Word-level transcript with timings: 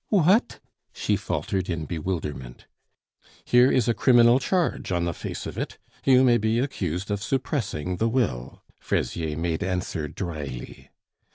"What?"... 0.09 0.59
she 0.95 1.15
faltered 1.15 1.69
in 1.69 1.85
bewilderment. 1.85 2.65
"Here 3.45 3.71
is 3.71 3.87
a 3.87 3.93
criminal 3.93 4.39
charge 4.39 4.91
on 4.91 5.05
the 5.05 5.13
face 5.13 5.45
of 5.45 5.59
it.... 5.59 5.77
You 6.05 6.23
may 6.23 6.39
be 6.39 6.57
accused 6.57 7.11
of 7.11 7.21
suppressing 7.21 7.97
the 7.97 8.09
will," 8.09 8.63
Fraisier 8.79 9.37
made 9.37 9.61
answer 9.63 10.07
drily. 10.07 10.89